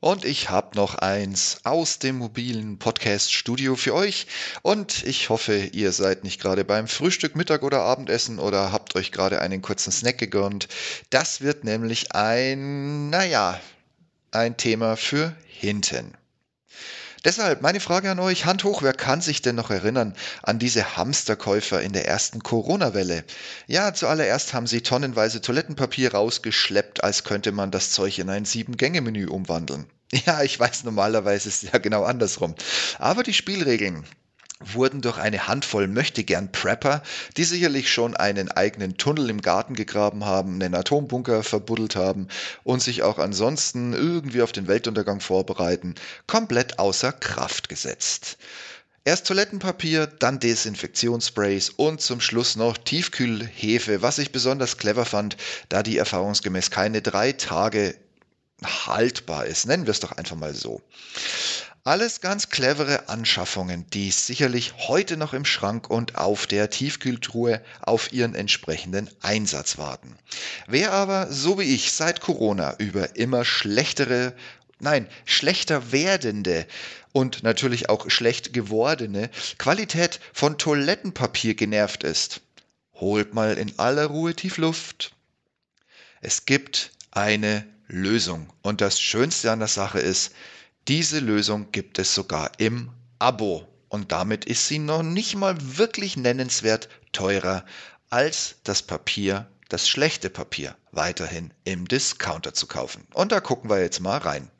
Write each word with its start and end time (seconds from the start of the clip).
Und 0.00 0.24
ich 0.24 0.48
habe 0.48 0.76
noch 0.76 0.94
eins 0.94 1.58
aus 1.64 1.98
dem 1.98 2.18
mobilen 2.18 2.78
Podcast-Studio 2.78 3.74
für 3.74 3.94
euch. 3.94 4.28
Und 4.62 5.02
ich 5.02 5.28
hoffe, 5.28 5.56
ihr 5.72 5.90
seid 5.90 6.22
nicht 6.22 6.40
gerade 6.40 6.64
beim 6.64 6.86
Frühstück, 6.86 7.34
Mittag 7.34 7.64
oder 7.64 7.80
Abendessen 7.80 8.38
oder 8.38 8.70
habt 8.70 8.94
euch 8.94 9.10
gerade 9.10 9.40
einen 9.40 9.60
kurzen 9.60 9.90
Snack 9.90 10.18
gegönnt. 10.18 10.68
Das 11.10 11.40
wird 11.40 11.64
nämlich 11.64 12.12
ein, 12.12 13.10
naja, 13.10 13.60
ein 14.30 14.56
Thema 14.56 14.96
für 14.96 15.36
hinten. 15.46 16.14
Deshalb 17.24 17.62
meine 17.62 17.80
Frage 17.80 18.10
an 18.10 18.20
euch, 18.20 18.44
Hand 18.44 18.64
hoch, 18.64 18.82
wer 18.82 18.92
kann 18.92 19.20
sich 19.20 19.42
denn 19.42 19.56
noch 19.56 19.70
erinnern 19.70 20.14
an 20.42 20.58
diese 20.58 20.96
Hamsterkäufer 20.96 21.80
in 21.82 21.92
der 21.92 22.06
ersten 22.06 22.42
Corona-Welle? 22.42 23.24
Ja, 23.66 23.92
zuallererst 23.92 24.54
haben 24.54 24.66
sie 24.66 24.82
tonnenweise 24.82 25.40
Toilettenpapier 25.40 26.14
rausgeschleppt, 26.14 27.02
als 27.02 27.24
könnte 27.24 27.50
man 27.50 27.70
das 27.70 27.90
Zeug 27.90 28.18
in 28.18 28.30
ein 28.30 28.44
Sieben-Gänge-Menü 28.44 29.26
umwandeln. 29.28 29.86
Ja, 30.24 30.42
ich 30.42 30.58
weiß, 30.58 30.84
normalerweise 30.84 31.50
ist 31.50 31.64
es 31.64 31.70
ja 31.70 31.78
genau 31.78 32.02
andersrum. 32.02 32.54
Aber 32.98 33.22
die 33.22 33.34
Spielregeln, 33.34 34.06
wurden 34.60 35.00
durch 35.00 35.18
eine 35.18 35.46
Handvoll 35.46 35.86
möchtegern 35.86 36.50
Prepper, 36.50 37.02
die 37.36 37.44
sicherlich 37.44 37.92
schon 37.92 38.16
einen 38.16 38.50
eigenen 38.50 38.96
Tunnel 38.96 39.30
im 39.30 39.40
Garten 39.40 39.74
gegraben 39.74 40.24
haben, 40.24 40.54
einen 40.54 40.74
Atombunker 40.74 41.42
verbuddelt 41.42 41.96
haben 41.96 42.28
und 42.64 42.82
sich 42.82 43.02
auch 43.02 43.18
ansonsten 43.18 43.92
irgendwie 43.92 44.42
auf 44.42 44.52
den 44.52 44.66
Weltuntergang 44.66 45.20
vorbereiten, 45.20 45.94
komplett 46.26 46.78
außer 46.78 47.12
Kraft 47.12 47.68
gesetzt. 47.68 48.38
Erst 49.04 49.26
Toilettenpapier, 49.26 50.06
dann 50.06 50.38
Desinfektionssprays 50.38 51.70
und 51.70 52.00
zum 52.02 52.20
Schluss 52.20 52.56
noch 52.56 52.76
Tiefkühlhefe, 52.76 54.02
was 54.02 54.18
ich 54.18 54.32
besonders 54.32 54.76
clever 54.76 55.06
fand, 55.06 55.36
da 55.70 55.82
die 55.82 55.96
erfahrungsgemäß 55.96 56.70
keine 56.70 57.00
drei 57.00 57.32
Tage 57.32 57.94
haltbar 58.62 59.46
ist. 59.46 59.66
Nennen 59.66 59.86
wir 59.86 59.92
es 59.92 60.00
doch 60.00 60.12
einfach 60.12 60.36
mal 60.36 60.54
so. 60.54 60.82
Alles 61.88 62.20
ganz 62.20 62.50
clevere 62.50 63.08
Anschaffungen, 63.08 63.88
die 63.88 64.10
sicherlich 64.10 64.74
heute 64.88 65.16
noch 65.16 65.32
im 65.32 65.46
Schrank 65.46 65.88
und 65.88 66.16
auf 66.16 66.46
der 66.46 66.68
Tiefkühltruhe 66.68 67.62
auf 67.80 68.12
ihren 68.12 68.34
entsprechenden 68.34 69.08
Einsatz 69.22 69.78
warten. 69.78 70.14
Wer 70.66 70.92
aber, 70.92 71.32
so 71.32 71.58
wie 71.58 71.74
ich, 71.74 71.92
seit 71.92 72.20
Corona 72.20 72.74
über 72.76 73.16
immer 73.16 73.46
schlechtere, 73.46 74.34
nein, 74.80 75.08
schlechter 75.24 75.90
werdende 75.90 76.66
und 77.12 77.42
natürlich 77.42 77.88
auch 77.88 78.10
schlecht 78.10 78.52
gewordene 78.52 79.30
Qualität 79.56 80.20
von 80.34 80.58
Toilettenpapier 80.58 81.54
genervt 81.54 82.04
ist, 82.04 82.42
holt 82.96 83.32
mal 83.32 83.56
in 83.56 83.78
aller 83.78 84.08
Ruhe 84.08 84.34
tief 84.34 84.58
Luft. 84.58 85.12
Es 86.20 86.44
gibt 86.44 86.90
eine 87.12 87.66
Lösung. 87.86 88.52
Und 88.60 88.82
das 88.82 89.00
Schönste 89.00 89.50
an 89.50 89.60
der 89.60 89.68
Sache 89.68 90.00
ist, 90.00 90.32
diese 90.86 91.18
Lösung 91.20 91.72
gibt 91.72 91.98
es 91.98 92.14
sogar 92.14 92.52
im 92.58 92.90
Abo 93.18 93.66
und 93.88 94.12
damit 94.12 94.44
ist 94.44 94.68
sie 94.68 94.78
noch 94.78 95.02
nicht 95.02 95.34
mal 95.34 95.56
wirklich 95.60 96.16
nennenswert 96.16 96.88
teurer 97.12 97.64
als 98.10 98.56
das 98.64 98.82
Papier, 98.82 99.46
das 99.68 99.88
schlechte 99.88 100.30
Papier, 100.30 100.76
weiterhin 100.92 101.52
im 101.64 101.88
Discounter 101.88 102.54
zu 102.54 102.66
kaufen. 102.66 103.06
Und 103.12 103.32
da 103.32 103.40
gucken 103.40 103.70
wir 103.70 103.80
jetzt 103.80 104.00
mal 104.00 104.18
rein. 104.18 104.50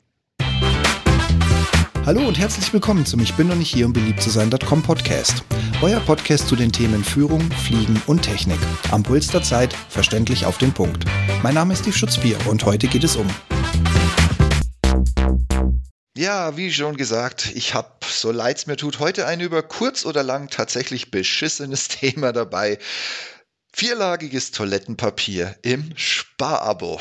Hallo 2.05 2.27
und 2.27 2.39
herzlich 2.39 2.73
willkommen 2.73 3.05
zum 3.05 3.19
Ich 3.19 3.35
bin 3.35 3.47
noch 3.47 3.55
nicht 3.55 3.71
hier, 3.71 3.85
um 3.85 3.93
beliebt 3.93 4.21
zu 4.21 4.29
sein.com 4.29 4.81
Podcast. 4.81 5.43
Euer 5.81 5.99
Podcast 5.99 6.47
zu 6.47 6.55
den 6.55 6.71
Themen 6.71 7.03
Führung, 7.03 7.41
Fliegen 7.51 8.01
und 8.07 8.23
Technik. 8.23 8.57
Am 8.91 9.03
Puls 9.03 9.27
der 9.27 9.43
Zeit, 9.43 9.73
verständlich 9.89 10.45
auf 10.45 10.57
den 10.57 10.73
Punkt. 10.73 11.05
Mein 11.43 11.53
Name 11.53 11.73
ist 11.73 11.81
Steve 11.81 11.95
Schutzbier 11.95 12.37
und 12.47 12.65
heute 12.65 12.87
geht 12.87 13.03
es 13.03 13.15
um 13.15 13.27
ja, 16.19 16.57
wie 16.57 16.73
schon 16.73 16.97
gesagt, 16.97 17.49
ich 17.55 17.73
habe, 17.73 17.91
so 18.05 18.33
leid 18.33 18.57
es 18.57 18.67
mir 18.67 18.75
tut, 18.75 18.99
heute 18.99 19.25
ein 19.25 19.39
über 19.39 19.63
kurz 19.63 20.05
oder 20.05 20.21
lang 20.21 20.49
tatsächlich 20.49 21.11
beschissenes 21.11 21.87
Thema 21.87 22.33
dabei. 22.33 22.77
Vierlagiges 23.71 24.51
Toilettenpapier 24.51 25.55
im 25.61 25.93
Sparabo. 25.95 26.99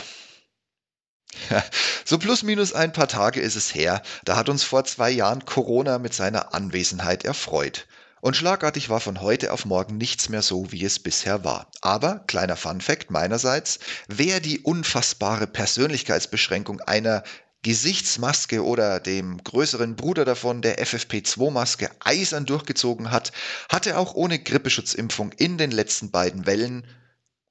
so 2.04 2.18
plus 2.18 2.44
minus 2.44 2.72
ein 2.72 2.92
paar 2.92 3.08
Tage 3.08 3.40
ist 3.40 3.56
es 3.56 3.74
her, 3.74 4.02
da 4.24 4.36
hat 4.36 4.48
uns 4.48 4.62
vor 4.62 4.84
zwei 4.84 5.10
Jahren 5.10 5.44
Corona 5.44 5.98
mit 5.98 6.14
seiner 6.14 6.54
Anwesenheit 6.54 7.24
erfreut. 7.24 7.88
Und 8.20 8.36
schlagartig 8.36 8.88
war 8.88 9.00
von 9.00 9.20
heute 9.20 9.52
auf 9.52 9.64
morgen 9.64 9.96
nichts 9.96 10.28
mehr 10.28 10.42
so, 10.42 10.70
wie 10.70 10.84
es 10.84 11.00
bisher 11.00 11.42
war. 11.42 11.70
Aber, 11.80 12.20
kleiner 12.28 12.56
Fun 12.56 12.80
fact 12.80 13.10
meinerseits, 13.10 13.80
wer 14.06 14.38
die 14.38 14.60
unfassbare 14.60 15.48
Persönlichkeitsbeschränkung 15.48 16.80
einer 16.80 17.24
Gesichtsmaske 17.62 18.64
oder 18.64 19.00
dem 19.00 19.42
größeren 19.42 19.96
Bruder 19.96 20.24
davon, 20.24 20.62
der 20.62 20.78
FFP2-Maske, 20.78 21.90
eisern 22.00 22.46
durchgezogen 22.46 23.10
hat, 23.10 23.32
hatte 23.68 23.98
auch 23.98 24.14
ohne 24.14 24.38
Grippeschutzimpfung 24.38 25.32
in 25.32 25.58
den 25.58 25.70
letzten 25.70 26.10
beiden 26.10 26.46
Wellen 26.46 26.86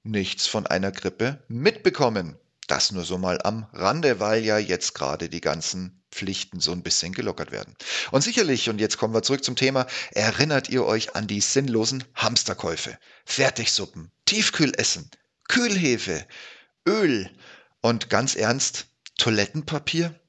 nichts 0.04 0.48
von 0.48 0.66
einer 0.66 0.92
Grippe 0.92 1.44
mitbekommen. 1.50 2.38
Das 2.68 2.92
nur 2.92 3.06
so 3.06 3.18
mal 3.18 3.40
am 3.44 3.68
Rande, 3.74 4.20
weil 4.20 4.44
ja 4.44 4.58
jetzt 4.58 4.94
gerade 4.94 5.30
die 5.30 5.42
ganzen 5.42 6.04
Pflichten 6.12 6.60
so 6.60 6.72
ein 6.72 6.84
bisschen 6.84 7.14
gelockert 7.14 7.52
werden. 7.52 7.76
Und 8.12 8.22
sicherlich, 8.22 8.70
und 8.70 8.80
jetzt 8.80 8.98
kommen 8.98 9.14
wir 9.14 9.24
zurück 9.24 9.44
zum 9.44 9.56
Thema, 9.56 9.88
erinnert 10.12 10.70
ihr 10.70 10.86
euch 10.86 11.16
an 11.16 11.28
die 11.28 11.42
sinnlosen 11.42 12.04
Hamsterkäufe, 12.16 12.98
Fertigsuppen, 13.26 14.12
Tiefkühlessen, 14.26 15.10
Kühlhefe, 15.48 16.26
Öl 16.88 17.30
und 17.82 18.10
ganz 18.10 18.36
ernst, 18.36 18.88
Toilettenpapier? 19.18 20.20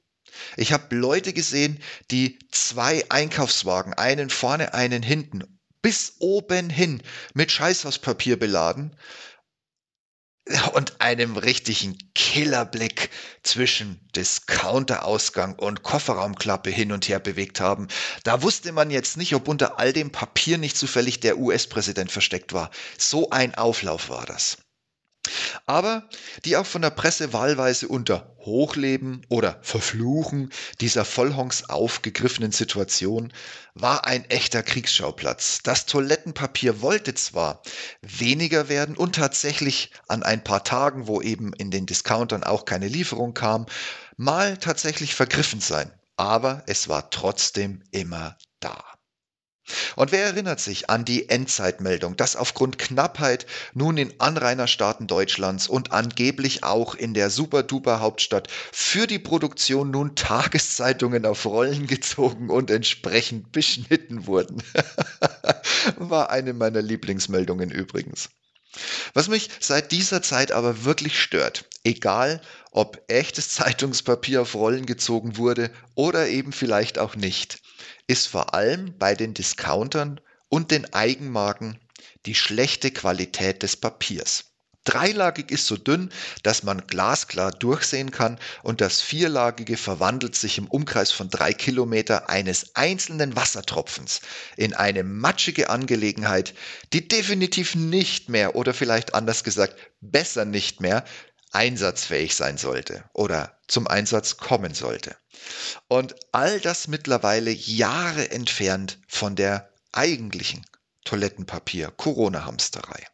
Ich 0.57 0.73
habe 0.73 0.95
Leute 0.95 1.33
gesehen, 1.33 1.81
die 2.11 2.39
zwei 2.51 3.03
Einkaufswagen, 3.09 3.93
einen 3.93 4.29
vorne, 4.29 4.73
einen 4.73 5.03
hinten, 5.03 5.59
bis 5.81 6.15
oben 6.19 6.69
hin 6.69 7.01
mit 7.33 7.51
Scheißhauspapier 7.51 8.37
beladen 8.37 8.95
und 10.73 10.99
einem 10.99 11.37
richtigen 11.37 11.97
Killerblick 12.15 13.11
zwischen 13.43 13.99
Discounterausgang 14.15 15.55
und 15.55 15.83
Kofferraumklappe 15.83 16.71
hin 16.71 16.91
und 16.91 17.07
her 17.07 17.19
bewegt 17.19 17.59
haben. 17.59 17.87
Da 18.23 18.41
wusste 18.41 18.71
man 18.71 18.89
jetzt 18.89 19.17
nicht, 19.17 19.35
ob 19.35 19.47
unter 19.47 19.77
all 19.77 19.93
dem 19.93 20.11
Papier 20.11 20.57
nicht 20.57 20.75
zufällig 20.75 21.19
der 21.19 21.37
US-Präsident 21.37 22.11
versteckt 22.11 22.53
war. 22.53 22.71
So 22.97 23.29
ein 23.29 23.53
Auflauf 23.55 24.09
war 24.09 24.25
das 24.25 24.57
aber 25.65 26.07
die 26.45 26.57
auch 26.57 26.65
von 26.65 26.81
der 26.81 26.89
Presse 26.89 27.33
wahlweise 27.33 27.87
unter 27.87 28.35
Hochleben 28.39 29.25
oder 29.29 29.59
Verfluchen 29.61 30.51
dieser 30.81 31.05
Vollhongs 31.05 31.69
aufgegriffenen 31.69 32.51
Situation 32.51 33.33
war 33.73 34.05
ein 34.05 34.25
echter 34.25 34.63
Kriegsschauplatz. 34.63 35.59
Das 35.63 35.85
Toilettenpapier 35.85 36.81
wollte 36.81 37.13
zwar 37.13 37.61
weniger 38.01 38.69
werden 38.69 38.95
und 38.95 39.15
tatsächlich 39.15 39.91
an 40.07 40.23
ein 40.23 40.43
paar 40.43 40.63
Tagen, 40.63 41.07
wo 41.07 41.21
eben 41.21 41.53
in 41.53 41.71
den 41.71 41.85
Discountern 41.85 42.43
auch 42.43 42.65
keine 42.65 42.87
Lieferung 42.87 43.33
kam, 43.33 43.65
mal 44.17 44.57
tatsächlich 44.57 45.15
vergriffen 45.15 45.61
sein, 45.61 45.91
aber 46.17 46.63
es 46.67 46.89
war 46.89 47.09
trotzdem 47.09 47.83
immer 47.91 48.37
da. 48.59 48.98
Und 49.95 50.11
wer 50.11 50.25
erinnert 50.25 50.59
sich 50.59 50.89
an 50.89 51.05
die 51.05 51.29
Endzeitmeldung, 51.29 52.15
dass 52.15 52.35
aufgrund 52.35 52.77
Knappheit 52.77 53.45
nun 53.73 53.97
in 53.97 54.13
Anrainerstaaten 54.19 55.07
Deutschlands 55.07 55.67
und 55.67 55.91
angeblich 55.91 56.63
auch 56.63 56.95
in 56.95 57.13
der 57.13 57.29
super-duper 57.29 57.99
Hauptstadt 57.99 58.47
für 58.71 59.07
die 59.07 59.19
Produktion 59.19 59.91
nun 59.91 60.15
Tageszeitungen 60.15 61.25
auf 61.25 61.45
Rollen 61.45 61.87
gezogen 61.87 62.49
und 62.49 62.71
entsprechend 62.71 63.51
beschnitten 63.51 64.27
wurden? 64.27 64.63
War 65.97 66.29
eine 66.29 66.53
meiner 66.53 66.81
Lieblingsmeldungen 66.81 67.71
übrigens. 67.71 68.29
Was 69.13 69.27
mich 69.27 69.49
seit 69.59 69.91
dieser 69.91 70.21
Zeit 70.21 70.51
aber 70.51 70.85
wirklich 70.85 71.19
stört, 71.19 71.65
egal 71.83 72.41
ob 72.71 73.01
echtes 73.07 73.49
Zeitungspapier 73.49 74.43
auf 74.43 74.53
Rollen 74.53 74.85
gezogen 74.85 75.37
wurde 75.37 75.71
oder 75.95 76.27
eben 76.27 76.51
vielleicht 76.51 76.99
auch 76.99 77.15
nicht, 77.15 77.59
ist 78.09 78.27
vor 78.27 78.55
allem 78.55 78.97
bei 78.97 79.13
den 79.13 79.35
Discountern 79.35 80.19
und 80.49 80.71
den 80.71 80.91
Eigenmarken 80.95 81.79
die 82.25 82.33
schlechte 82.33 82.89
Qualität 82.89 83.61
des 83.61 83.77
Papiers. 83.77 84.45
Dreilagig 84.83 85.51
ist 85.51 85.67
so 85.67 85.77
dünn, 85.77 86.11
dass 86.41 86.63
man 86.63 86.87
glasklar 86.87 87.51
durchsehen 87.51 88.09
kann 88.09 88.39
und 88.63 88.81
das 88.81 89.01
vierlagige 89.01 89.77
verwandelt 89.77 90.35
sich 90.35 90.57
im 90.57 90.65
Umkreis 90.65 91.11
von 91.11 91.29
drei 91.29 91.53
Kilometer 91.53 92.29
eines 92.29 92.75
einzelnen 92.75 93.35
Wassertropfens 93.35 94.21
in 94.57 94.73
eine 94.73 95.03
matschige 95.03 95.69
Angelegenheit, 95.69 96.55
die 96.93 97.07
definitiv 97.07 97.75
nicht 97.75 98.29
mehr 98.29 98.55
oder 98.55 98.73
vielleicht 98.73 99.13
anders 99.13 99.43
gesagt 99.43 99.75
besser 100.01 100.45
nicht 100.45 100.81
mehr 100.81 101.05
einsatzfähig 101.51 102.35
sein 102.35 102.57
sollte 102.57 103.03
oder 103.13 103.57
zum 103.67 103.87
Einsatz 103.87 104.37
kommen 104.37 104.73
sollte. 104.73 105.15
Und 105.87 106.15
all 106.31 106.59
das 106.59 106.87
mittlerweile 106.87 107.51
Jahre 107.51 108.31
entfernt 108.31 108.99
von 109.07 109.35
der 109.35 109.71
eigentlichen 109.91 110.65
Toilettenpapier-Corona-Hamsterei. 111.05 113.05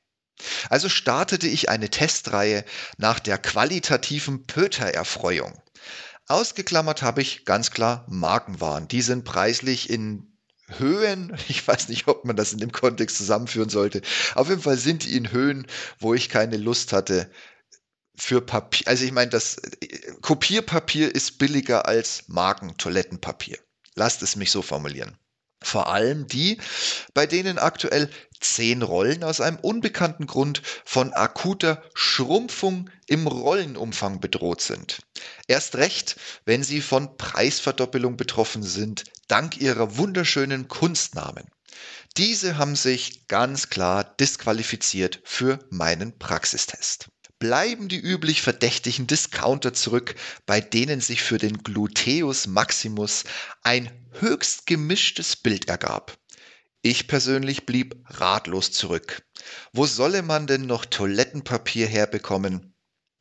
Also 0.70 0.90
startete 0.90 1.48
ich 1.48 1.70
eine 1.70 1.90
Testreihe 1.90 2.66
nach 2.98 3.20
der 3.20 3.38
qualitativen 3.38 4.46
Pöter-Erfreuung. 4.46 5.62
Ausgeklammert 6.28 7.04
habe 7.04 7.22
ich 7.22 7.46
ganz 7.46 7.72
klar 7.72 8.06
Markenwaren. 8.10 8.88
Die 8.88 9.02
sind 9.02 9.24
preislich 9.24 9.90
in 9.90 10.36
Höhen, 10.68 11.38
ich 11.48 11.66
weiß 11.66 11.90
nicht, 11.90 12.08
ob 12.08 12.26
man 12.26 12.36
das 12.36 12.52
in 12.52 12.60
dem 12.60 12.72
Kontext 12.72 13.18
zusammenführen 13.18 13.70
sollte. 13.70 14.02
Auf 14.34 14.50
jeden 14.50 14.62
Fall 14.62 14.78
sind 14.78 15.04
die 15.04 15.16
in 15.16 15.32
Höhen, 15.32 15.68
wo 16.00 16.14
ich 16.14 16.30
keine 16.30 16.58
Lust 16.58 16.92
hatte 16.92 17.30
für 18.18 18.42
Papier. 18.42 18.88
Also 18.88 19.06
ich 19.06 19.12
meine, 19.12 19.30
das 19.30 19.58
Kopierpapier 20.22 21.14
ist 21.14 21.38
billiger 21.38 21.88
als 21.88 22.24
Marken-Toilettenpapier. 22.28 23.58
Lasst 23.96 24.22
es 24.22 24.36
mich 24.36 24.52
so 24.52 24.62
formulieren. 24.62 25.18
Vor 25.62 25.88
allem 25.88 26.28
die, 26.28 26.60
bei 27.14 27.26
denen 27.26 27.58
aktuell 27.58 28.10
zehn 28.40 28.84
Rollen 28.84 29.24
aus 29.24 29.42
einem 29.42 29.58
unbekannten 29.58 30.28
Grund 30.28 30.62
von 30.84 31.14
akuter 31.14 31.82
Schrumpfung 31.96 32.90
im 33.08 33.26
Rollenumfang 33.26 34.20
bedroht 34.20 34.62
sind. 34.62 35.00
Erst 35.48 35.76
recht, 35.76 36.18
wenn 36.46 36.62
sie 36.62 36.82
von 36.82 37.18
Preisverdoppelung 37.18 38.18
betroffen 38.18 38.62
sind, 38.62 39.06
dank 39.28 39.58
ihrer 39.58 39.98
wunderschönen 39.98 40.68
Kunstnamen. 40.68 41.46
Diese 42.18 42.58
haben 42.58 42.76
sich 42.76 43.28
ganz 43.28 43.70
klar 43.70 44.04
disqualifiziert 44.04 45.22
für 45.24 45.60
meinen 45.70 46.18
Praxistest 46.20 47.10
bleiben 47.40 47.88
die 47.88 48.00
üblich 48.00 48.42
verdächtigen 48.42 49.08
Discounter 49.08 49.74
zurück, 49.74 50.16
bei 50.46 50.62
denen 50.62 51.02
sich 51.02 51.22
für 51.22 51.38
den 51.38 51.60
Gluteus 51.60 52.48
Maximus 52.48 53.24
ein 53.62 53.92
höchst 54.20 54.66
gemischtes 54.66 55.36
Bild 55.36 55.68
ergab. 55.68 56.18
Ich 56.82 57.08
persönlich 57.08 57.66
blieb 57.66 57.96
ratlos 58.06 58.72
zurück. 58.72 59.24
Wo 59.74 59.86
solle 59.86 60.22
man 60.22 60.48
denn 60.48 60.66
noch 60.66 60.86
Toilettenpapier 60.86 61.88
herbekommen? 61.88 62.74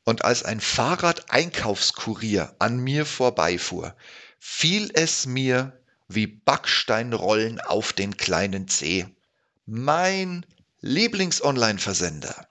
Und 0.04 0.24
als 0.24 0.42
ein 0.42 0.60
Fahrrad-Einkaufskurier 0.60 2.54
an 2.58 2.78
mir 2.78 3.06
vorbeifuhr, 3.06 3.96
fiel 4.38 4.90
es 4.92 5.24
mir 5.24 5.80
wie 6.08 6.26
Backsteinrollen 6.26 7.60
auf 7.60 7.94
den 7.94 8.16
kleinen 8.18 8.68
Zeh. 8.68 9.06
Mein 9.64 10.44
Lieblings-Online-Versender. 10.82 12.46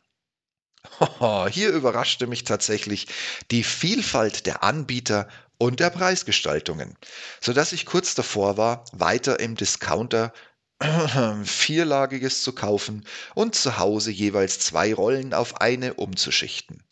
Hier 1.50 1.70
überraschte 1.70 2.28
mich 2.28 2.44
tatsächlich 2.44 3.08
die 3.52 3.64
Vielfalt 3.64 4.46
der 4.46 4.64
Anbieter 4.64 5.28
und 5.58 5.80
der 5.80 5.90
Preisgestaltungen, 5.90 6.98
sodass 7.42 7.72
ich 7.72 7.86
kurz 7.86 8.16
davor 8.16 8.58
war, 8.58 8.86
weiter 8.92 9.40
im 9.40 9.56
Discounter 9.56 10.34
vierlagiges 11.44 12.44
zu 12.44 12.54
kaufen 12.54 13.06
und 13.36 13.56
zu 13.56 13.78
Hause 13.78 14.12
jeweils 14.12 14.60
zwei 14.60 14.94
Rollen 14.94 15.34
auf 15.34 15.62
eine 15.62 15.94
umzuschichten. 15.94 16.84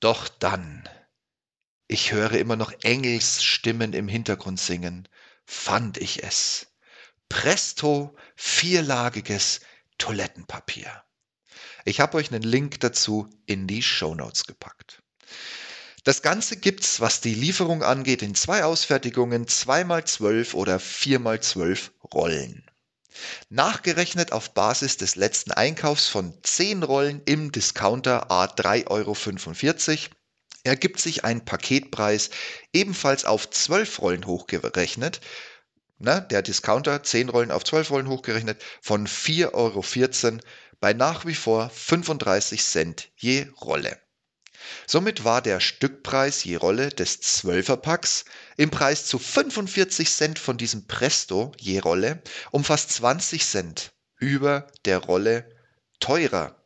Doch 0.00 0.28
dann, 0.28 0.88
ich 1.88 2.12
höre 2.12 2.32
immer 2.32 2.56
noch 2.56 2.72
Engelsstimmen 2.82 3.92
im 3.94 4.08
Hintergrund 4.08 4.60
singen, 4.60 5.08
fand 5.46 5.96
ich 5.98 6.22
es. 6.22 6.66
Presto 7.28 8.14
vierlagiges 8.36 9.60
Toilettenpapier. 9.96 11.04
Ich 11.84 12.00
habe 12.00 12.16
euch 12.16 12.32
einen 12.32 12.42
Link 12.42 12.80
dazu 12.80 13.28
in 13.44 13.66
die 13.66 13.82
Show 13.82 14.14
Notes 14.14 14.44
gepackt. 14.44 15.02
Das 16.04 16.22
Ganze 16.22 16.56
gibt's, 16.56 17.00
was 17.00 17.20
die 17.20 17.34
Lieferung 17.34 17.82
angeht, 17.82 18.22
in 18.22 18.34
zwei 18.34 18.64
Ausfertigungen, 18.64 19.46
2x12 19.46 20.54
oder 20.54 20.78
4x12 20.78 21.90
Rollen. 22.12 22.70
Nachgerechnet 23.48 24.32
auf 24.32 24.54
Basis 24.54 24.96
des 24.96 25.14
letzten 25.16 25.52
Einkaufs 25.52 26.08
von 26.08 26.34
10 26.42 26.82
Rollen 26.82 27.22
im 27.26 27.52
Discounter 27.52 28.30
A 28.30 28.46
3,45 28.46 28.88
Euro 28.88 30.14
ergibt 30.64 31.00
sich 31.00 31.24
ein 31.24 31.44
Paketpreis 31.44 32.30
ebenfalls 32.72 33.24
auf 33.24 33.48
12 33.48 34.00
Rollen 34.00 34.26
hochgerechnet. 34.26 35.20
Ne, 35.98 36.26
der 36.30 36.42
Discounter 36.42 37.02
10 37.02 37.28
Rollen 37.28 37.50
auf 37.50 37.64
12 37.64 37.90
Rollen 37.90 38.08
hochgerechnet 38.08 38.62
von 38.80 39.06
4,14 39.06 39.52
Euro 39.52 39.82
bei 40.84 40.92
nach 40.92 41.24
wie 41.24 41.34
vor 41.34 41.70
35 41.70 42.62
Cent 42.62 43.08
je 43.16 43.46
Rolle. 43.62 43.98
Somit 44.86 45.24
war 45.24 45.40
der 45.40 45.58
Stückpreis 45.58 46.44
je 46.44 46.56
Rolle 46.56 46.90
des 46.90 47.22
12er 47.22 47.78
Packs 47.78 48.26
im 48.58 48.68
Preis 48.68 49.06
zu 49.06 49.18
45 49.18 50.10
Cent 50.12 50.38
von 50.38 50.58
diesem 50.58 50.86
Presto 50.86 51.52
je 51.58 51.78
Rolle 51.78 52.22
um 52.50 52.64
fast 52.64 52.90
20 52.90 53.46
Cent 53.46 53.92
über 54.18 54.66
der 54.84 54.98
Rolle 54.98 55.48
teurer, 56.00 56.62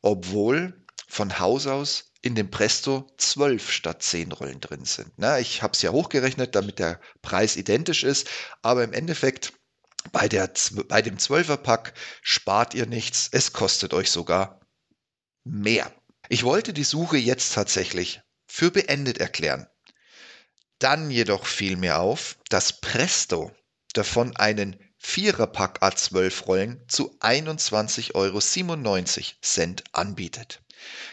obwohl 0.00 0.86
von 1.06 1.38
Haus 1.38 1.66
aus 1.66 2.12
in 2.22 2.34
dem 2.34 2.50
Presto 2.50 3.12
12 3.18 3.70
statt 3.70 4.02
10 4.02 4.32
Rollen 4.32 4.60
drin 4.60 4.86
sind. 4.86 5.12
Na, 5.18 5.40
ich 5.40 5.62
habe 5.62 5.74
es 5.74 5.82
ja 5.82 5.90
hochgerechnet, 5.90 6.54
damit 6.54 6.78
der 6.78 7.02
Preis 7.20 7.56
identisch 7.56 8.02
ist, 8.02 8.28
aber 8.62 8.82
im 8.82 8.94
Endeffekt 8.94 9.52
bei, 10.12 10.28
der, 10.28 10.50
bei 10.88 11.02
dem 11.02 11.16
12er-Pack 11.16 11.94
spart 12.22 12.74
ihr 12.74 12.86
nichts, 12.86 13.28
es 13.32 13.52
kostet 13.52 13.94
euch 13.94 14.10
sogar 14.10 14.60
mehr. 15.44 15.92
Ich 16.28 16.44
wollte 16.44 16.72
die 16.72 16.84
Suche 16.84 17.16
jetzt 17.16 17.54
tatsächlich 17.54 18.20
für 18.46 18.70
beendet 18.70 19.18
erklären. 19.18 19.66
Dann 20.78 21.10
jedoch 21.10 21.46
fiel 21.46 21.76
mir 21.76 21.98
auf, 21.98 22.38
dass 22.48 22.80
Presto 22.80 23.50
davon 23.92 24.36
einen 24.36 24.76
Viererpack 24.98 25.82
A12 25.82 26.44
Rollen 26.44 26.84
zu 26.88 27.18
21,97 27.20 28.14
Euro 28.14 28.40
anbietet. 29.92 30.62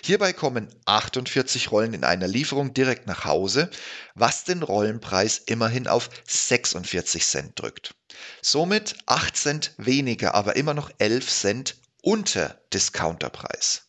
Hierbei 0.04 0.34
kommen 0.34 0.70
48 0.86 1.72
Rollen 1.72 1.94
in 1.94 2.04
einer 2.04 2.28
Lieferung 2.28 2.74
direkt 2.74 3.08
nach 3.08 3.26
Hause, 3.26 3.70
was 4.14 4.44
den 4.44 4.62
Rollenpreis 4.62 5.40
immerhin 5.40 5.88
auf 5.88 6.10
46 6.28 7.26
Cent 7.26 7.60
drückt. 7.60 7.96
Somit 8.42 8.96
8 9.08 9.36
Cent 9.36 9.74
weniger, 9.78 10.36
aber 10.36 10.56
immer 10.56 10.74
noch 10.74 10.92
11 11.00 11.30
Cent 11.30 11.76
unter 12.02 12.62
Discounterpreis. 12.74 13.88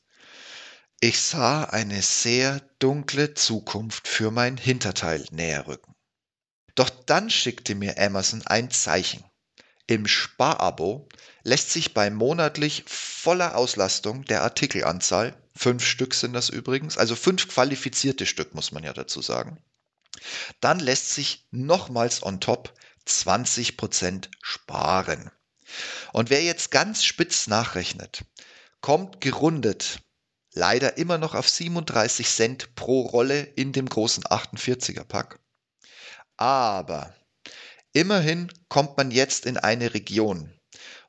Ich 1.01 1.21
sah 1.21 1.65
eine 1.65 2.01
sehr 2.01 2.61
dunkle 2.79 3.35
Zukunft 3.35 4.09
für 4.09 4.31
mein 4.31 4.57
Hinterteil 4.57 5.27
näher 5.31 5.67
rücken. 5.67 5.95
Doch 6.75 6.89
dann 6.89 7.29
schickte 7.29 7.75
mir 7.75 7.99
Amazon 7.99 8.43
ein 8.47 8.71
Zeichen. 8.71 9.23
Im 9.87 10.07
Sparabo 10.07 11.09
lässt 11.43 11.71
sich 11.71 11.93
bei 11.93 12.11
monatlich 12.11 12.85
voller 12.87 13.57
Auslastung 13.57 14.25
der 14.25 14.43
Artikelanzahl 14.43 15.37
Fünf 15.57 15.85
Stück 15.85 16.15
sind 16.15 16.35
das 16.35 16.49
übrigens, 16.51 16.99
also 16.99 17.17
fünf 17.17 17.49
qualifizierte 17.49 18.27
Stück 18.27 18.55
muss 18.55 18.73
man 18.73 18.85
ja 18.85 18.93
dazu 18.93 19.23
sagen. 19.23 19.59
Dann 20.61 20.81
lässt 20.81 21.15
sich 21.15 21.47
nochmals 21.51 22.23
on 22.23 22.41
top 22.41 22.75
20% 23.07 24.29
sparen. 24.43 25.31
Und 26.13 26.31
wer 26.31 26.43
jetzt 26.43 26.71
ganz 26.71 27.05
spitz 27.05 27.47
nachrechnet, 27.47 28.25
kommt 28.81 29.21
gerundet 29.21 30.01
leider 30.53 30.97
immer 30.97 31.19
noch 31.19 31.35
auf 31.35 31.49
37 31.49 32.29
Cent 32.29 32.75
pro 32.75 33.03
Rolle 33.03 33.43
in 33.43 33.73
dem 33.73 33.89
großen 33.89 34.25
48er 34.25 35.05
Pack. 35.05 35.39
Aber 36.37 37.15
immerhin 37.93 38.53
kommt 38.69 38.97
man 38.97 39.11
jetzt 39.11 39.47
in 39.47 39.59
eine 39.59 39.95
Region, 39.95 40.56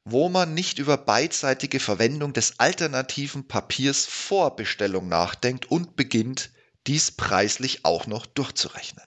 wo 0.09 0.29
man 0.29 0.53
nicht 0.53 0.79
über 0.79 0.97
beidseitige 0.97 1.81
Verwendung 1.81 2.31
des 2.31 2.59
alternativen 2.59 3.45
Papiers 3.45 4.05
vor 4.05 4.55
Bestellung 4.55 5.09
nachdenkt 5.09 5.65
und 5.65 5.97
beginnt, 5.97 6.51
dies 6.87 7.11
preislich 7.11 7.83
auch 7.83 8.07
noch 8.07 8.25
durchzurechnen. 8.25 9.03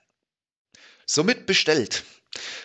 Somit 1.06 1.46
bestellt 1.46 2.04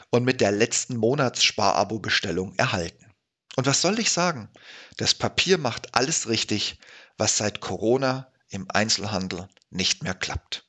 und 0.09 0.25
mit 0.25 0.41
der 0.41 0.51
letzten 0.51 0.97
Monatssparabo-Bestellung 0.97 2.53
erhalten. 2.55 3.13
Und 3.55 3.67
was 3.67 3.81
soll 3.81 3.99
ich 3.99 4.11
sagen? 4.11 4.49
Das 4.97 5.13
Papier 5.13 5.57
macht 5.57 5.95
alles 5.95 6.27
richtig, 6.27 6.79
was 7.17 7.37
seit 7.37 7.61
Corona 7.61 8.33
im 8.49 8.69
Einzelhandel 8.69 9.47
nicht 9.69 10.03
mehr 10.03 10.13
klappt. 10.13 10.65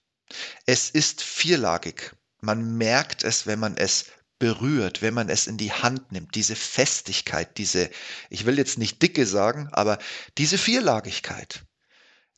Es 0.67 0.89
ist 0.89 1.21
vierlagig. 1.21 2.15
Man 2.41 2.77
merkt 2.77 3.25
es, 3.25 3.49
wenn 3.49 3.59
man 3.59 3.77
es 3.77 4.07
berührt, 4.39 5.03
wenn 5.03 5.15
man 5.15 5.29
es 5.29 5.47
in 5.47 5.57
die 5.57 5.73
Hand 5.73 6.13
nimmt, 6.13 6.35
diese 6.35 6.57
Festigkeit, 6.57 7.59
diese, 7.59 7.91
ich 8.31 8.47
will 8.47 8.59
jetzt 8.59 8.79
nicht 8.79 9.01
dicke 9.03 9.27
sagen, 9.27 9.69
aber 9.73 9.99
diese 10.39 10.59
Vierlagigkeit. 10.59 11.65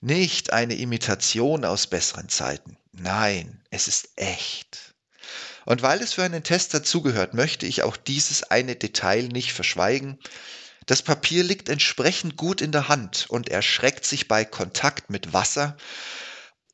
Nicht 0.01 0.53
eine 0.53 0.77
Imitation 0.77 1.65
aus 1.65 1.89
besseren 1.89 2.29
Zeiten. 2.29 2.77
Nein, 2.93 3.65
es 3.71 3.89
ist 3.89 4.11
echt. 4.17 4.95
Und 5.65 5.83
weil 5.83 6.01
es 6.01 6.15
für 6.15 6.23
einen 6.23 6.45
Test 6.45 6.73
dazugehört, 6.73 7.35
möchte 7.35 7.67
ich 7.67 7.83
auch 7.83 7.97
dieses 7.97 8.45
eine 8.45 8.77
Detail 8.77 9.25
nicht 9.25 9.53
verschweigen. 9.53 10.19
Das 10.87 11.03
Papier 11.03 11.45
liegt 11.45 11.69
entsprechend 11.69 12.37
gut 12.37 12.63
in 12.63 12.73
der 12.73 12.89
Hand 12.89 13.27
und 13.29 13.49
erschreckt 13.49 14.07
sich 14.07 14.29
bei 14.29 14.45
Kontakt 14.45 15.11
mit 15.11 15.33
Wasser 15.33 15.77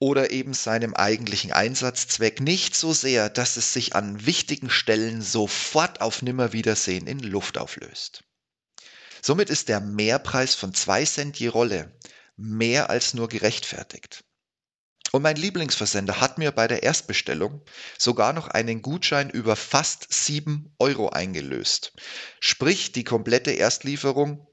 oder 0.01 0.31
eben 0.31 0.55
seinem 0.55 0.95
eigentlichen 0.95 1.53
Einsatzzweck 1.53 2.41
nicht 2.41 2.75
so 2.75 2.93
sehr, 2.93 3.31
dass 3.31 3.57
es 3.57 3.73
sich 3.73 3.95
an 3.95 4.27
wichtigen 4.27 4.71
Stellen 4.71 5.23
sofort 5.23 6.01
auf 6.01 6.23
Nimmerwiedersehen 6.23 7.07
in 7.07 7.21
Luft 7.21 7.59
auflöst. 7.59 8.25
Somit 9.23 9.51
ist 9.51 9.69
der 9.69 9.81
Mehrpreis 9.81 10.55
von 10.55 10.75
2 10.75 11.05
Cent 11.05 11.39
je 11.39 11.49
Rolle 11.49 11.99
mehr 12.37 12.91
als 12.91 13.15
nur 13.15 13.29
gerechtfertigt. 13.29 14.25
Und 15.13 15.23
mein 15.23 15.37
Lieblingsversender 15.37 16.21
hat 16.21 16.39
mir 16.39 16.51
bei 16.51 16.67
der 16.67 16.83
Erstbestellung 16.83 17.63
sogar 17.97 18.33
noch 18.33 18.49
einen 18.49 18.83
Gutschein 18.83 19.31
über 19.31 19.55
fast 19.55 20.13
7 20.13 20.75
Euro 20.81 21.11
eingelöst. 21.11 21.93
Sprich, 22.41 22.91
die 22.91 23.05
komplette 23.05 23.53
Erstlieferung 23.53 24.47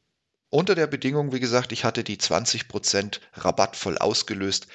unter 0.49 0.75
der 0.75 0.87
Bedingung, 0.87 1.31
wie 1.31 1.39
gesagt, 1.39 1.71
ich 1.71 1.83
hatte 1.83 2.03
die 2.03 2.17
20% 2.17 3.21
Rabatt 3.33 3.75
voll 3.75 3.97
ausgelöst, 3.97 4.67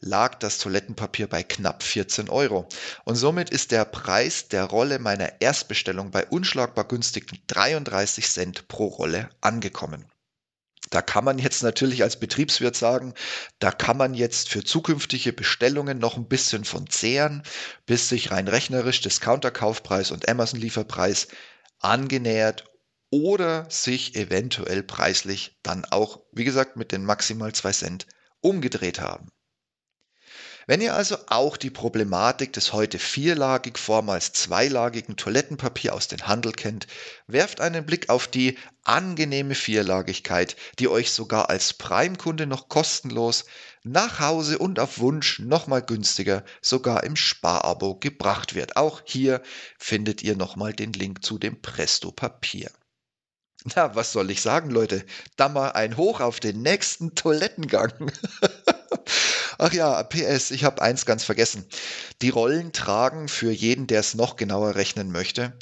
lag 0.00 0.36
das 0.36 0.58
Toilettenpapier 0.58 1.26
bei 1.26 1.42
knapp 1.42 1.82
14 1.82 2.28
Euro. 2.28 2.68
Und 3.04 3.16
somit 3.16 3.50
ist 3.50 3.72
der 3.72 3.84
Preis 3.84 4.48
der 4.48 4.64
Rolle 4.64 4.98
meiner 4.98 5.40
Erstbestellung 5.40 6.10
bei 6.10 6.26
unschlagbar 6.26 6.86
günstigen 6.86 7.38
33 7.48 8.28
Cent 8.28 8.68
pro 8.68 8.86
Rolle 8.86 9.28
angekommen. 9.40 10.04
Da 10.90 11.02
kann 11.02 11.24
man 11.24 11.38
jetzt 11.38 11.62
natürlich 11.62 12.02
als 12.02 12.18
Betriebswirt 12.18 12.76
sagen, 12.76 13.12
da 13.58 13.70
kann 13.70 13.96
man 13.96 14.14
jetzt 14.14 14.48
für 14.48 14.64
zukünftige 14.64 15.32
Bestellungen 15.32 15.98
noch 15.98 16.16
ein 16.16 16.28
bisschen 16.28 16.64
von 16.64 16.88
zehren, 16.88 17.42
bis 17.84 18.08
sich 18.08 18.30
rein 18.30 18.48
rechnerisch 18.48 19.00
Discounter-Kaufpreis 19.02 20.10
und 20.12 20.28
Amazon-Lieferpreis 20.28 21.28
angenähert 21.80 22.64
oder 23.10 23.66
sich 23.70 24.16
eventuell 24.16 24.82
preislich 24.82 25.58
dann 25.62 25.84
auch, 25.84 26.20
wie 26.32 26.44
gesagt, 26.44 26.76
mit 26.76 26.92
den 26.92 27.04
maximal 27.04 27.52
zwei 27.52 27.72
Cent 27.72 28.06
umgedreht 28.40 29.00
haben. 29.00 29.30
Wenn 30.68 30.82
ihr 30.82 30.94
also 30.94 31.16
auch 31.28 31.56
die 31.56 31.70
Problematik 31.70 32.52
des 32.52 32.74
heute 32.74 32.98
vierlagig, 32.98 33.78
vormals 33.78 34.34
zweilagigen 34.34 35.16
Toilettenpapier 35.16 35.94
aus 35.94 36.08
dem 36.08 36.26
Handel 36.26 36.52
kennt, 36.52 36.86
werft 37.26 37.62
einen 37.62 37.86
Blick 37.86 38.10
auf 38.10 38.28
die 38.28 38.58
angenehme 38.84 39.54
Vierlagigkeit, 39.54 40.56
die 40.78 40.88
euch 40.88 41.10
sogar 41.10 41.48
als 41.48 41.72
Prime-Kunde 41.72 42.46
noch 42.46 42.68
kostenlos 42.68 43.46
nach 43.82 44.20
Hause 44.20 44.58
und 44.58 44.78
auf 44.78 44.98
Wunsch 44.98 45.38
nochmal 45.38 45.80
günstiger 45.80 46.44
sogar 46.60 47.02
im 47.02 47.16
Sparabo 47.16 47.94
gebracht 47.94 48.54
wird. 48.54 48.76
Auch 48.76 49.00
hier 49.06 49.40
findet 49.78 50.22
ihr 50.22 50.36
nochmal 50.36 50.74
den 50.74 50.92
Link 50.92 51.24
zu 51.24 51.38
dem 51.38 51.62
Presto 51.62 52.12
Papier. 52.12 52.70
Na, 53.74 53.94
was 53.94 54.12
soll 54.12 54.30
ich 54.30 54.42
sagen, 54.42 54.68
Leute? 54.68 55.02
Da 55.36 55.48
mal 55.48 55.70
ein 55.70 55.96
Hoch 55.96 56.20
auf 56.20 56.40
den 56.40 56.60
nächsten 56.60 57.14
Toilettengang. 57.14 58.12
Ach 59.58 59.72
ja, 59.72 60.02
PS, 60.04 60.52
ich 60.52 60.62
habe 60.62 60.80
eins 60.80 61.04
ganz 61.04 61.24
vergessen. 61.24 61.66
Die 62.22 62.28
Rollen 62.28 62.72
tragen 62.72 63.28
für 63.28 63.50
jeden, 63.50 63.88
der 63.88 64.00
es 64.00 64.14
noch 64.14 64.36
genauer 64.36 64.76
rechnen 64.76 65.10
möchte, 65.10 65.58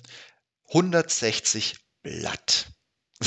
160 0.69 1.77
Blatt. 2.03 2.67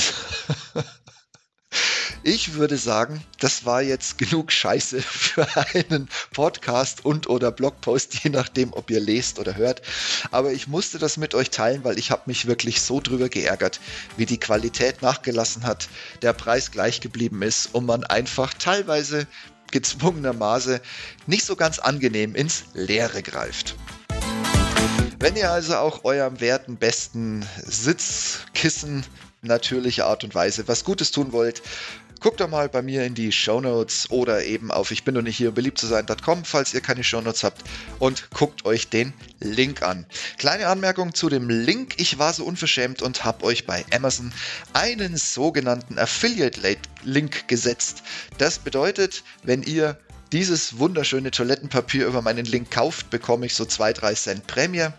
Ich 2.24 2.56
würde 2.56 2.78
sagen, 2.78 3.24
das 3.40 3.64
war 3.66 3.82
jetzt 3.82 4.18
genug 4.18 4.52
Scheiße 4.52 5.02
für 5.02 5.48
einen 5.56 6.10
Podcast 6.34 7.06
und 7.06 7.30
oder 7.30 7.50
Blogpost, 7.50 8.24
je 8.24 8.30
nachdem, 8.30 8.74
ob 8.74 8.92
ihr 8.92 9.00
lest 9.00 9.40
oder 9.40 9.56
hört. 9.56 9.82
Aber 10.30 10.52
ich 10.52 10.68
musste 10.68 11.00
das 11.00 11.16
mit 11.16 11.34
euch 11.34 11.50
teilen, 11.50 11.86
weil 11.86 11.98
ich 11.98 12.12
habe 12.12 12.24
mich 12.26 12.46
wirklich 12.46 12.82
so 12.82 13.00
drüber 13.00 13.30
geärgert, 13.30 13.80
wie 14.18 14.26
die 14.26 14.40
Qualität 14.40 15.02
nachgelassen 15.02 15.64
hat, 15.64 15.88
der 16.22 16.34
Preis 16.34 16.72
gleich 16.72 17.00
geblieben 17.00 17.42
ist 17.42 17.74
und 17.74 17.86
man 17.86 18.04
einfach 18.04 18.54
teilweise 18.54 19.26
gezwungenermaßen 19.72 20.80
nicht 21.28 21.46
so 21.46 21.56
ganz 21.56 21.80
angenehm 21.80 22.36
ins 22.36 22.66
Leere 22.74 23.22
greift. 23.22 23.76
Wenn 25.20 25.36
ihr 25.36 25.52
also 25.52 25.76
auch 25.76 26.06
eurem 26.06 26.40
werten 26.40 26.78
besten 26.78 27.46
Sitzkissen 27.66 29.06
natürliche 29.42 30.06
Art 30.06 30.24
und 30.24 30.34
Weise 30.36 30.68
was 30.68 30.84
Gutes 30.84 31.12
tun 31.12 31.32
wollt, 31.32 31.62
Guckt 32.20 32.42
doch 32.42 32.50
mal 32.50 32.68
bei 32.68 32.82
mir 32.82 33.06
in 33.06 33.16
die 33.16 33.32
Show 33.32 33.62
Notes 33.62 34.12
oder 34.12 34.44
eben 34.44 34.72
auf 34.72 34.92
ich 34.92 35.06
bin 35.06 35.16
noch 35.16 35.22
nicht 35.22 35.38
hier 35.38 35.52
beliebt 35.52 35.78
zu 35.78 35.88
sein.com, 35.88 36.44
falls 36.44 36.74
ihr 36.74 36.82
keine 36.82 37.02
Show 37.04 37.22
Notes 37.22 37.46
habt 37.46 37.64
und 38.00 38.30
guckt 38.32 38.66
euch 38.66 38.90
den 38.90 39.14
Link 39.40 39.84
an. 39.84 40.06
Kleine 40.38 40.68
Anmerkung 40.68 41.14
zu 41.14 41.30
dem 41.30 41.50
Link. 41.50 41.94
Ich 41.98 42.20
war 42.20 42.34
so 42.34 42.44
unverschämt 42.44 43.02
und 43.02 43.24
habe 43.24 43.46
euch 43.46 43.66
bei 43.66 43.86
Amazon 43.94 44.34
einen 44.74 45.16
sogenannten 45.16 45.98
Affiliate 45.98 46.60
Link 47.04 47.48
gesetzt. 47.48 48.04
Das 48.38 48.60
bedeutet, 48.60 49.24
wenn 49.44 49.64
ihr 49.64 49.98
dieses 50.34 50.78
wunderschöne 50.78 51.32
Toilettenpapier 51.32 52.06
über 52.06 52.22
meinen 52.22 52.46
Link 52.46 52.70
kauft, 52.70 53.10
bekomme 53.10 53.46
ich 53.46 53.56
so 53.56 53.64
2-3 53.64 54.16
Cent 54.16 54.48
Prämie. 54.48 54.90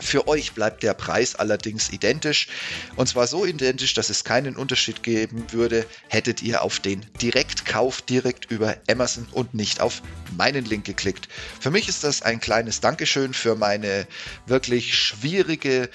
Für 0.00 0.26
euch 0.28 0.52
bleibt 0.52 0.82
der 0.82 0.94
Preis 0.94 1.34
allerdings 1.34 1.90
identisch. 1.90 2.48
Und 2.96 3.08
zwar 3.08 3.26
so 3.26 3.44
identisch, 3.44 3.94
dass 3.94 4.10
es 4.10 4.24
keinen 4.24 4.56
Unterschied 4.56 5.02
geben 5.02 5.44
würde, 5.52 5.86
hättet 6.08 6.42
ihr 6.42 6.62
auf 6.62 6.80
den 6.80 7.04
Direktkauf 7.20 8.02
direkt 8.02 8.50
über 8.50 8.76
Amazon 8.88 9.26
und 9.32 9.54
nicht 9.54 9.80
auf 9.80 10.02
meinen 10.36 10.64
Link 10.64 10.84
geklickt. 10.84 11.28
Für 11.60 11.70
mich 11.70 11.88
ist 11.88 12.04
das 12.04 12.22
ein 12.22 12.40
kleines 12.40 12.80
Dankeschön 12.80 13.34
für 13.34 13.54
meine 13.56 14.06
wirklich 14.46 14.96
schwierige 14.96 15.90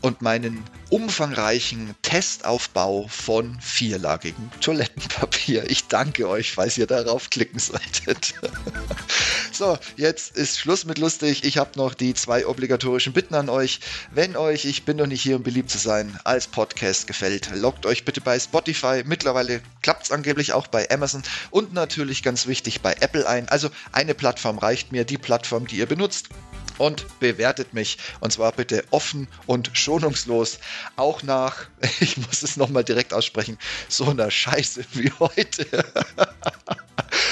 und 0.00 0.22
meinen 0.22 0.64
umfangreichen 0.88 1.94
Testaufbau 2.02 3.06
von 3.08 3.60
vierlagigem 3.60 4.50
Toilettenpapier. 4.60 5.70
Ich 5.70 5.88
danke 5.88 6.28
euch, 6.28 6.52
falls 6.52 6.78
ihr 6.78 6.86
darauf 6.86 7.30
klicken 7.30 7.58
solltet. 7.58 8.34
so, 9.60 9.78
jetzt 9.96 10.38
ist 10.38 10.58
Schluss 10.58 10.86
mit 10.86 10.96
lustig. 10.96 11.44
Ich 11.44 11.58
habe 11.58 11.72
noch 11.78 11.92
die 11.92 12.14
zwei 12.14 12.46
obligatorischen 12.46 13.12
Bitten 13.12 13.34
an 13.34 13.50
euch. 13.50 13.80
Wenn 14.10 14.34
euch, 14.34 14.64
ich 14.64 14.86
bin 14.86 14.96
doch 14.96 15.06
nicht 15.06 15.20
hier, 15.20 15.36
um 15.36 15.42
beliebt 15.42 15.68
zu 15.68 15.76
sein, 15.76 16.18
als 16.24 16.46
Podcast 16.46 17.06
gefällt, 17.06 17.50
loggt 17.54 17.84
euch 17.84 18.06
bitte 18.06 18.22
bei 18.22 18.40
Spotify. 18.40 19.02
Mittlerweile 19.04 19.60
klappt 19.82 20.04
es 20.04 20.12
angeblich 20.12 20.54
auch 20.54 20.66
bei 20.66 20.90
Amazon 20.90 21.22
und 21.50 21.74
natürlich 21.74 22.22
ganz 22.22 22.46
wichtig 22.46 22.80
bei 22.80 22.94
Apple 23.00 23.28
ein. 23.28 23.50
Also 23.50 23.68
eine 23.92 24.14
Plattform 24.14 24.56
reicht 24.56 24.92
mir, 24.92 25.04
die 25.04 25.18
Plattform, 25.18 25.66
die 25.66 25.76
ihr 25.76 25.86
benutzt 25.86 26.30
und 26.78 27.20
bewertet 27.20 27.74
mich. 27.74 27.98
Und 28.20 28.32
zwar 28.32 28.52
bitte 28.52 28.84
offen 28.90 29.28
und 29.44 29.72
schonungslos. 29.74 30.58
Auch 30.96 31.22
nach, 31.22 31.66
ich 32.00 32.16
muss 32.16 32.42
es 32.42 32.56
nochmal 32.56 32.84
direkt 32.84 33.12
aussprechen, 33.12 33.58
so 33.90 34.08
einer 34.08 34.30
Scheiße 34.30 34.86
wie 34.94 35.12
heute. 35.18 35.66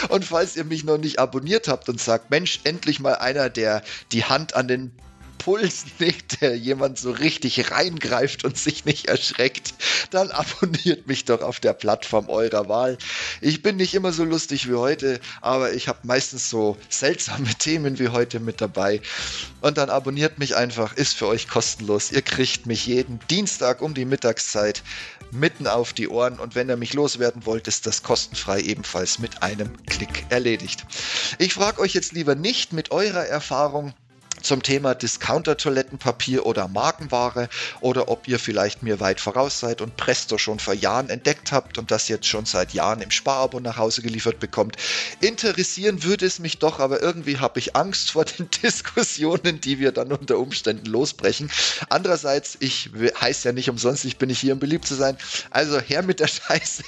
Und 0.09 0.25
falls 0.25 0.57
ihr 0.57 0.65
mich 0.65 0.85
noch 0.85 0.99
nicht 0.99 1.19
abonniert 1.19 1.69
habt 1.69 1.89
und 1.89 2.01
sagt, 2.01 2.31
Mensch, 2.31 2.61
endlich 2.65 3.01
mal 3.01 3.17
einer, 3.17 3.51
der 3.51 3.83
die 4.13 4.25
Hand 4.25 4.55
an 4.57 4.69
den 4.69 4.93
Puls 5.49 5.87
nicht, 5.99 6.43
der 6.43 6.59
jemand 6.59 6.99
so 6.99 7.11
richtig 7.11 7.71
reingreift 7.71 8.45
und 8.45 8.59
sich 8.59 8.85
nicht 8.85 9.07
erschreckt, 9.07 9.73
dann 10.11 10.31
abonniert 10.31 11.07
mich 11.07 11.25
doch 11.25 11.41
auf 11.41 11.59
der 11.59 11.73
Plattform 11.73 12.29
eurer 12.29 12.69
Wahl. 12.69 12.99
Ich 13.41 13.63
bin 13.63 13.77
nicht 13.77 13.95
immer 13.95 14.13
so 14.13 14.25
lustig 14.25 14.69
wie 14.69 14.75
heute, 14.75 15.21
aber 15.41 15.73
ich 15.73 15.89
habe 15.89 16.01
meistens 16.03 16.51
so 16.51 16.77
seltsame 16.91 17.49
Themen 17.59 17.99
wie 17.99 18.09
heute 18.09 18.41
mit 18.41 18.61
dabei. 18.61 19.01
Und 19.63 19.79
dann 19.79 19.89
abonniert 19.89 20.39
mich 20.39 20.55
einfach, 20.55 20.93
ist 20.93 21.15
für 21.15 21.29
euch 21.29 21.49
kostenlos. 21.49 22.13
Ihr 22.13 22.21
kriegt 22.21 22.67
mich 22.67 22.85
jeden 22.85 23.19
Dienstag 23.31 23.81
um 23.81 23.95
die 23.95 24.05
Mittagszeit 24.05 24.83
mitten 25.31 25.67
auf 25.67 25.95
die 25.95 26.09
Ohren 26.09 26.39
und 26.39 26.57
wenn 26.57 26.69
ihr 26.69 26.77
mich 26.77 26.93
loswerden 26.93 27.47
wollt, 27.47 27.69
ist 27.69 27.87
das 27.87 28.03
kostenfrei 28.03 28.61
ebenfalls 28.61 29.19
mit 29.19 29.43
einem 29.43 29.83
Klick 29.87 30.27
erledigt. 30.29 30.85
Ich 31.39 31.55
frage 31.55 31.81
euch 31.81 31.95
jetzt 31.95 32.13
lieber 32.13 32.35
nicht 32.35 32.75
mit 32.75 32.91
eurer 32.91 33.25
Erfahrung, 33.25 33.95
zum 34.43 34.63
Thema 34.63 34.95
Discounter-Toilettenpapier 34.95 36.47
oder 36.47 36.69
Markenware 36.69 37.49
oder 37.81 38.09
ob 38.09 38.29
ihr 38.29 38.39
vielleicht 38.39 38.83
mir 38.83 39.01
weit 39.01 39.21
voraus 39.21 39.61
seid 39.61 39.81
und 39.81 39.97
Presto 39.97 40.39
schon 40.39 40.59
vor 40.59 40.75
Jahren 40.75 41.11
entdeckt 41.11 41.53
habt 41.53 41.79
und 41.79 41.91
das 41.91 42.09
jetzt 42.09 42.27
schon 42.27 42.47
seit 42.47 42.73
Jahren 42.73 43.03
im 43.03 43.11
Sparabo 43.11 43.61
nach 43.61 43.77
Hause 43.77 44.03
geliefert 44.03 44.41
bekommt. 44.41 44.77
Interessieren 45.21 46.03
würde 46.03 46.27
es 46.27 46.39
mich 46.39 46.59
doch, 46.59 46.79
aber 46.79 47.03
irgendwie 47.03 47.39
habe 47.39 47.59
ich 47.59 47.77
Angst 47.77 48.11
vor 48.13 48.25
den 48.25 48.49
Diskussionen, 48.63 49.61
die 49.61 49.79
wir 49.79 49.93
dann 49.93 50.13
unter 50.13 50.39
Umständen 50.39 50.87
losbrechen. 50.87 51.51
Andererseits, 51.89 52.57
ich 52.61 52.91
heiße 53.21 53.49
ja 53.49 53.53
nicht 53.53 53.71
umsonst, 53.71 54.05
ich 54.05 54.19
bin 54.19 54.29
nicht 54.29 54.41
hier, 54.41 54.55
um 54.55 54.59
beliebt 54.59 54.87
zu 54.87 54.95
sein. 54.95 55.17
Also 55.51 55.81
her 55.81 56.03
mit 56.03 56.21
der 56.21 56.29
Scheiße, 56.29 56.83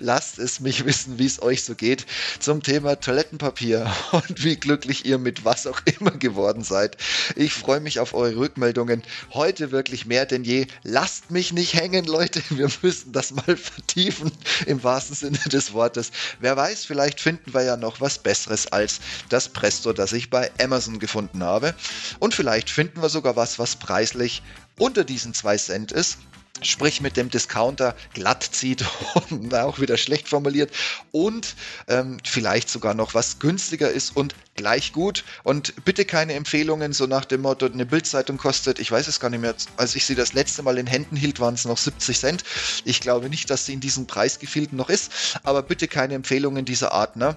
lasst 0.00 0.38
es 0.38 0.60
mich 0.60 0.84
wissen, 0.84 1.18
wie 1.18 1.26
es 1.26 1.42
euch 1.42 1.64
so 1.64 1.74
geht 1.74 2.06
zum 2.40 2.62
Thema 2.62 2.96
Toilettenpapier 2.96 3.92
und 4.12 4.44
wie 4.44 4.56
glücklich 4.56 5.04
ihr 5.04 5.18
mit 5.18 5.44
was 5.44 5.66
auch 5.66 5.80
immer 5.98 6.12
geworden 6.12 6.62
seid. 6.62 6.95
Ich 7.34 7.52
freue 7.52 7.80
mich 7.80 8.00
auf 8.00 8.14
eure 8.14 8.36
Rückmeldungen. 8.36 9.02
Heute 9.32 9.70
wirklich 9.70 10.06
mehr 10.06 10.26
denn 10.26 10.44
je. 10.44 10.66
Lasst 10.82 11.30
mich 11.30 11.52
nicht 11.52 11.74
hängen, 11.74 12.04
Leute. 12.04 12.42
Wir 12.50 12.68
müssen 12.82 13.12
das 13.12 13.32
mal 13.32 13.56
vertiefen 13.56 14.32
im 14.66 14.82
wahrsten 14.82 15.16
Sinne 15.16 15.38
des 15.46 15.72
Wortes. 15.72 16.10
Wer 16.40 16.56
weiß, 16.56 16.84
vielleicht 16.84 17.20
finden 17.20 17.54
wir 17.54 17.62
ja 17.62 17.76
noch 17.76 18.00
was 18.00 18.18
Besseres 18.18 18.66
als 18.68 19.00
das 19.28 19.48
Presto, 19.48 19.92
das 19.92 20.12
ich 20.12 20.30
bei 20.30 20.50
Amazon 20.60 20.98
gefunden 20.98 21.42
habe. 21.42 21.74
Und 22.18 22.34
vielleicht 22.34 22.70
finden 22.70 23.02
wir 23.02 23.08
sogar 23.08 23.36
was, 23.36 23.58
was 23.58 23.76
preislich 23.76 24.42
unter 24.78 25.04
diesen 25.04 25.34
zwei 25.34 25.56
Cent 25.56 25.92
ist 25.92 26.18
sprich 26.62 27.00
mit 27.00 27.16
dem 27.16 27.30
Discounter 27.30 27.94
glatt 28.14 28.42
zieht 28.42 28.84
auch 29.52 29.80
wieder 29.80 29.96
schlecht 29.96 30.28
formuliert 30.28 30.70
und 31.12 31.54
ähm, 31.88 32.18
vielleicht 32.24 32.68
sogar 32.68 32.94
noch 32.94 33.14
was 33.14 33.38
günstiger 33.38 33.90
ist 33.90 34.16
und 34.16 34.34
gleich 34.54 34.92
gut 34.92 35.24
und 35.44 35.84
bitte 35.84 36.04
keine 36.04 36.34
Empfehlungen 36.34 36.92
so 36.92 37.06
nach 37.06 37.24
dem 37.24 37.42
Motto 37.42 37.66
eine 37.66 37.86
Bildzeitung 37.86 38.38
kostet, 38.38 38.78
ich 38.78 38.90
weiß 38.90 39.06
es 39.06 39.20
gar 39.20 39.30
nicht 39.30 39.40
mehr, 39.40 39.54
als 39.76 39.94
ich 39.94 40.06
sie 40.06 40.14
das 40.14 40.32
letzte 40.32 40.62
Mal 40.62 40.78
in 40.78 40.86
Händen 40.86 41.16
hielt, 41.16 41.40
waren 41.40 41.54
es 41.54 41.64
noch 41.64 41.78
70 41.78 42.18
Cent. 42.18 42.44
Ich 42.84 43.00
glaube 43.00 43.28
nicht, 43.28 43.50
dass 43.50 43.66
sie 43.66 43.74
in 43.74 43.80
diesem 43.80 44.06
Preisgefilden 44.06 44.76
noch 44.76 44.88
ist, 44.88 45.38
aber 45.42 45.62
bitte 45.62 45.88
keine 45.88 46.14
Empfehlungen 46.14 46.64
dieser 46.64 46.92
Art, 46.92 47.16
ne? 47.16 47.36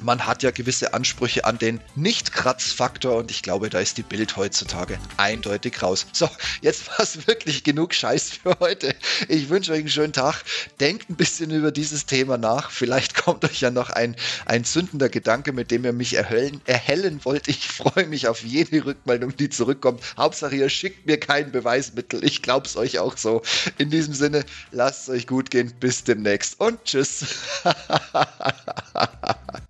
Man 0.00 0.26
hat 0.26 0.42
ja 0.42 0.50
gewisse 0.50 0.94
Ansprüche 0.94 1.44
an 1.44 1.58
den 1.58 1.80
Nicht-Kratzfaktor 1.94 3.16
und 3.16 3.30
ich 3.30 3.42
glaube, 3.42 3.70
da 3.70 3.80
ist 3.80 3.96
die 3.96 4.02
Bild 4.02 4.36
heutzutage 4.36 4.98
eindeutig 5.16 5.82
raus. 5.82 6.06
So, 6.12 6.28
jetzt 6.60 6.88
war 6.88 7.00
es 7.00 7.26
wirklich 7.26 7.64
genug 7.64 7.94
Scheiß 7.94 8.30
für 8.30 8.56
heute. 8.60 8.94
Ich 9.28 9.48
wünsche 9.48 9.72
euch 9.72 9.80
einen 9.80 9.88
schönen 9.88 10.12
Tag. 10.12 10.42
Denkt 10.80 11.08
ein 11.08 11.16
bisschen 11.16 11.50
über 11.50 11.72
dieses 11.72 12.06
Thema 12.06 12.36
nach. 12.36 12.70
Vielleicht 12.70 13.14
kommt 13.24 13.44
euch 13.44 13.60
ja 13.60 13.70
noch 13.70 13.90
ein, 13.90 14.16
ein 14.44 14.64
zündender 14.64 15.08
Gedanke, 15.08 15.52
mit 15.52 15.70
dem 15.70 15.84
ihr 15.84 15.92
mich 15.92 16.14
erhellen, 16.14 16.60
erhellen 16.66 17.20
wollt. 17.24 17.48
Ich 17.48 17.68
freue 17.68 18.06
mich 18.06 18.28
auf 18.28 18.42
jede 18.42 18.84
Rückmeldung, 18.84 19.36
die 19.36 19.48
zurückkommt. 19.48 20.02
Hauptsache, 20.16 20.56
ihr 20.56 20.68
schickt 20.68 21.06
mir 21.06 21.18
kein 21.18 21.52
Beweismittel. 21.52 22.24
Ich 22.24 22.42
glaube 22.42 22.66
es 22.66 22.76
euch 22.76 22.98
auch 22.98 23.16
so. 23.16 23.42
In 23.78 23.90
diesem 23.90 24.14
Sinne, 24.14 24.44
lasst 24.72 25.04
es 25.04 25.08
euch 25.08 25.26
gut 25.26 25.50
gehen. 25.50 25.72
Bis 25.80 26.04
demnächst 26.04 26.60
und 26.60 26.84
tschüss. 26.84 27.24